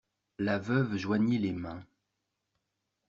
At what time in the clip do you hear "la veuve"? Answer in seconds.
0.39-0.97